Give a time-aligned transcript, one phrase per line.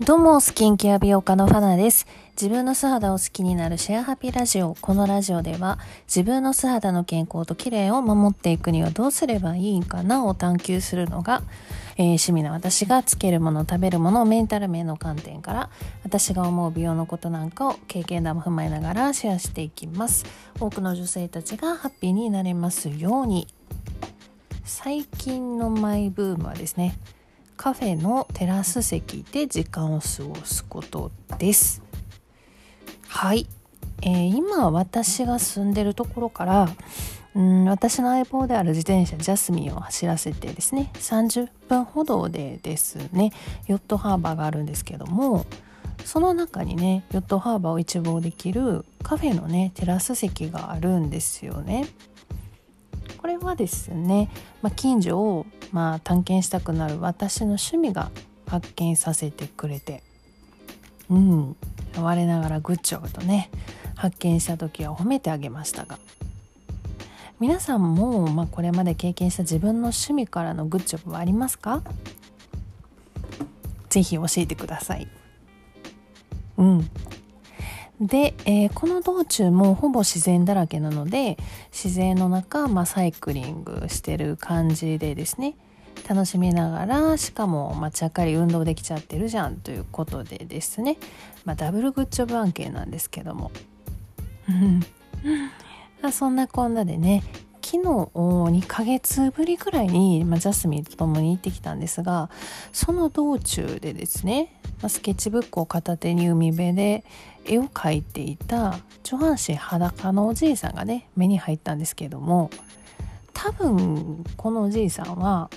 [0.00, 2.06] どうも、スキンケア美容家のファナです。
[2.40, 4.76] 自分の素肌を好きになるシェアハピラジオ。
[4.80, 11.42] このラジオでは、自分の素肌の健康と綺麗を守っていくにはどうすればいいかなを探求するのが、
[11.96, 15.70] えー、趣味の私がつけるもの、食べるもの、メンタル面の観点から、
[16.04, 20.24] 私が思う美容のことなんかを経験談も踏まえながらシェアしていきます。
[20.60, 23.48] 多くの女性たちがハッピーになれますように。
[24.62, 26.96] 最近のマイブームはですね、
[27.58, 31.82] カフェのテラス席で時間を過ごすことです
[33.08, 33.48] はい、
[34.00, 36.68] えー、今私が住んでるところから
[37.34, 43.32] うん私の相棒である自転車ジャスミンを走らせてですね30分ほどでですね
[43.66, 45.44] ヨットハーバーがあるんですけども
[46.04, 51.88] その中にねヨットハーバーを一望できるカフェのねテラス席があるんですよね。
[53.28, 54.30] これはですね、
[54.62, 58.10] まあ、近所をまあ探検したくなる私の趣味が
[58.46, 60.02] 発見させてくれて
[61.10, 61.56] うん
[61.98, 63.50] 我ながらグッジョブとね
[63.96, 65.98] 発見した時は褒めてあげましたが
[67.38, 71.82] 皆さんも、まあ、これまで経験した自分の趣味からのグッジョブはありますか？
[73.90, 75.06] ぜひ教えてください。
[76.56, 76.90] うん。
[78.00, 81.36] で、えー、この道中もほぼ自然だらけなので
[81.72, 85.56] 自然の中、まあ、サイクリングしてる感じでですね。
[86.08, 90.96] 楽しみながらしかも、まあ、ちゃっかり運動できちゃってるじゃんということでですね、
[91.44, 93.50] まあ、ダブルグッジョブ案件なんですけども。
[96.12, 97.24] そんなこんなでね
[97.70, 102.30] 昨日2ヶ月ぶりくらいに、まあ、ジャスミンと共に行ってきたんですが
[102.72, 107.04] その道中でですね、まあ、スケッチブックを片手に海辺で
[107.44, 112.48] 絵を描いていた上半身裸のおじいさんがね目に入ったんですけども
[113.34, 115.50] 多分このおじいさんは、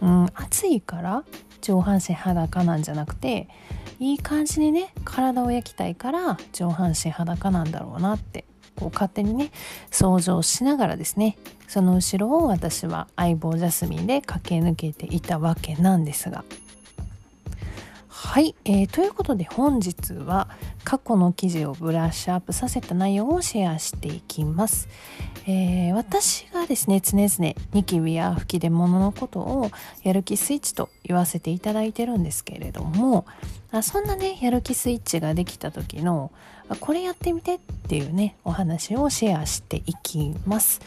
[0.00, 1.24] うん、暑いから
[1.60, 3.50] 上半身裸なんじゃなくて
[4.00, 8.46] いい感じにね体を焼きたいから上半身裸なんだろうなって
[8.76, 9.50] こう勝手にね
[9.90, 11.36] 想像しながらですね
[11.68, 16.44] その後ろを私は相棒ジャスミンで駆け抜けていたわけなんですが
[18.24, 20.48] はい、えー、ということで本日は
[20.82, 24.88] 過去の記事をブラッシュアップさせた内容をシェアしていきます。
[25.46, 29.70] えー、私がですね常々ニキビや吹き出物のことを
[30.02, 33.24] やる気スイッチと言わせていただいてるんですけれども
[33.70, 36.32] あそんなねやる気スイッチができた時の
[36.80, 40.80] これやってみてっていうねお話をシェアしていきます。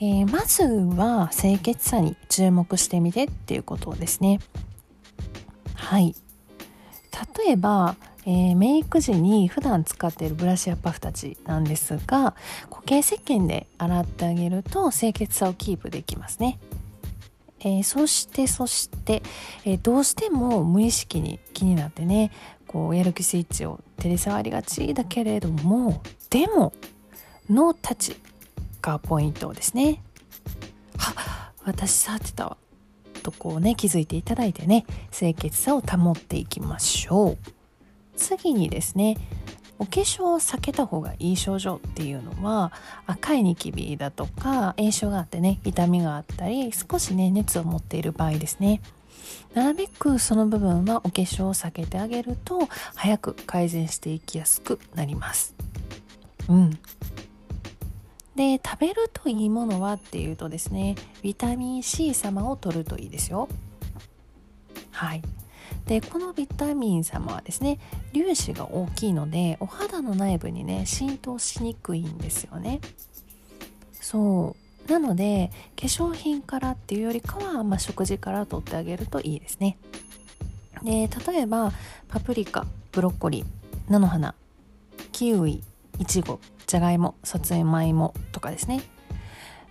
[0.00, 4.40] えー、まずは清潔さに注目してみてっていうことですね。
[5.74, 6.14] はい
[7.36, 12.34] 例えば、えー、メイク時に普段使っているブラシやパフたちなんですが
[12.70, 16.58] 固形石鹸で洗ってあげると清潔さをキープできますね。
[17.60, 19.22] えー、そしてそして、
[19.64, 22.30] えー、どうしても無意識に気になってね
[22.66, 26.74] こうやる気スイッチを手で触りがちだけれどもでも
[27.48, 28.16] ノータッチ
[28.82, 30.02] がポイントですね。
[30.98, 32.56] は私触ってたわ
[33.24, 37.38] とこうね気づいていただいてね清潔さを保っていきましょう。
[38.16, 39.16] 次にですね
[39.80, 42.72] お化粧を避けた方がいい症状っていうのは
[43.06, 48.80] 赤いニキビだとか炎症があってね痛みがあったり少しね熱を持っている場合ですね。
[49.54, 55.54] なるべくその部分はお化粧を避けてあげると早く改善していきやすくなります。
[56.48, 56.78] うん。
[58.36, 63.48] で食べるといいものはっていうとですねビタミン C 様を取るといいですよ。
[64.90, 65.22] はい。
[65.86, 67.78] でこのビタミン様はですね
[68.12, 72.80] 粒子が大きいのでお肌の内部にね浸透しにくいんですよね。
[73.92, 74.56] そ
[74.88, 74.90] う。
[74.90, 79.78] なので化粧品からっていうよりかは、まあ、食事から取ってあげるといいですね。
[80.82, 81.72] で例えば
[82.08, 83.46] パプリカブロッコリー
[83.88, 84.34] 菜の花
[85.12, 85.62] キウイ
[85.98, 88.82] いちごじゃがいもさつまいもとかですね。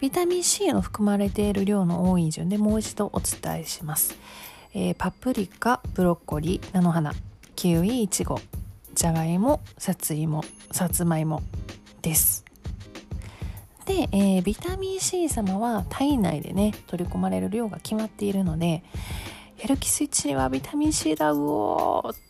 [0.00, 4.16] ビタミン C の含まれている量の多い順でもう一度お伝えします、
[4.72, 7.12] えー、パプリカブロッコリー菜の花
[7.54, 8.40] キウイいちご
[8.94, 11.42] じゃがいもさついもさつまいも
[12.02, 12.44] です。
[13.84, 18.82] で、えー、ビタミン C 様は体内でね取り込まれる量が決まっているので
[19.58, 22.29] やる気スイッチにはビタミン C だうおー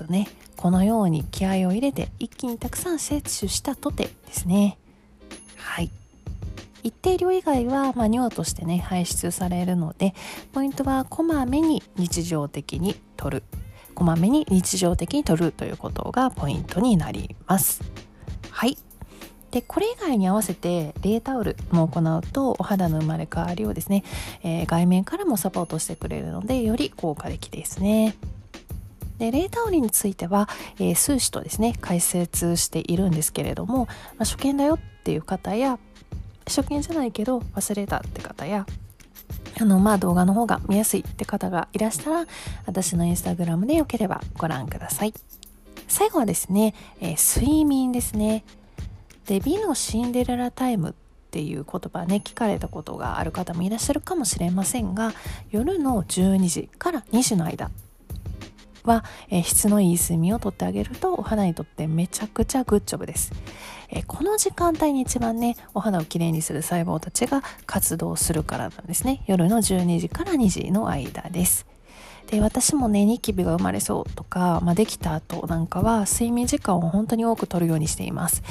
[0.00, 4.78] とねこのように気合を入れて一気にたくさん摂取したとてですね。
[5.56, 5.90] はい。
[6.82, 10.14] 一定量以外は、まあ、尿としてね排出されるので
[10.52, 13.42] ポイントはこまめに日常的に取る。
[13.94, 17.82] こまめに日常的に取るということがポイントになります。
[18.50, 18.78] はい。
[19.50, 24.04] でこれ以外に合わせて冷タオルも行うとお肌の生まれ変わりをですね、
[24.42, 28.14] えー、外面からもサポートしてくれるのでより効果的ですね。
[29.20, 35.78] でレータオリについては、えー、数詞とですね解説しているんですけれども、まあ、初見だよっていう方や
[36.46, 38.66] 初見じゃないけど忘れたって方や
[39.60, 42.26] あのまあ動画の方が見やすいって方がいらしたら
[42.64, 45.12] 私のインスタグラムでよければご覧ください。
[45.86, 48.44] 最後はですね、えー、睡眠ですね。
[49.26, 50.92] で美のシンデレラタイムっ
[51.30, 55.12] ていう言葉ね聞かれたことがある方もいらっしゃるかもしれませんが
[55.50, 57.70] 夜の12時から2時の間
[58.84, 63.32] は、えー、質のいい睡眠をとってあげるとお肌にとってめちゃくちゃグッジョブです、
[63.90, 69.22] えー、この時間帯に一番ねお肌をきれいにする細胞たちが活動するからなんですね。
[69.26, 71.66] 夜の12時から2時の間です。
[72.26, 78.42] で私もねニキビが生まれそうとか、まあ、できた後なんかは睡眠時間を本当に多く取るようにしています。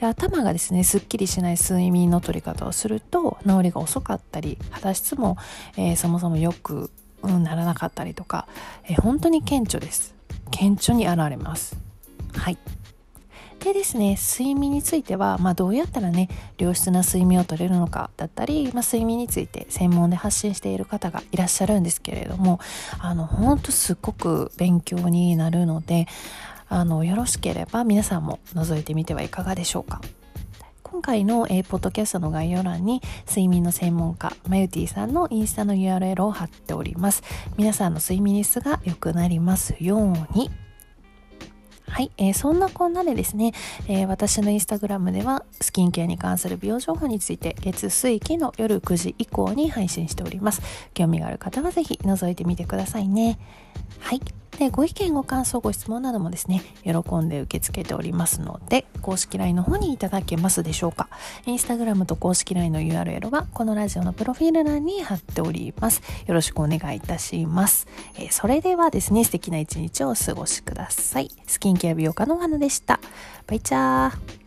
[0.00, 5.36] で頭がですねすっきりしない睡眠の取り方をすると治りが遅かったり肌質も、
[5.76, 6.90] えー、そもそもよく、
[7.28, 8.46] ならなかったりとか、
[8.84, 10.14] えー、本当に顕著です。
[10.50, 11.76] 顕著に現れます。
[12.34, 12.58] はい。
[13.60, 16.28] でですね睡眠については、まあ、どうやったらね
[16.58, 22.60] 良質な睡眠をとれるのかだったり、まあ、睡眠について専門で発信している方がいらっしゃるんですけれども
[22.98, 26.06] あの本当すっごく勉強になるので
[26.68, 30.00] あのよろしければ皆さんも覗いてみてはいかがでしょうか。
[30.96, 37.22] 今回の、えー、ポッドキャストの概要欄に睡眠の専門家マユティさんのインスタの URL を貼っております
[37.58, 40.50] 皆さんの睡眠質が良くなりますように
[41.86, 43.52] はい、えー、そんなこんなでですね、
[43.88, 50.62] えー、私のインスタグラムではスキンケアに関する美容情報について月水金の夜9時以降に配信しております。
[50.94, 53.38] 興味がある方はぜひ覗いてみてくださいね。
[54.00, 54.20] はい。
[54.58, 61.08] で、ご意見、ご感想、ご質問などもですね、喜んで受け付けておりますので、公式 LINE の方にいただけますでしょうか。
[61.44, 66.02] インスタグラムと公式 LINE の URL は、このラジオのプロフィール欄に貼っております。
[66.26, 67.86] よろしくお願いいたします。
[68.16, 71.30] えー、それではですね、素敵な一日をお過ごしください。
[71.46, 73.00] スキンケア美容家のお花でした。
[73.46, 74.45] バイチャー。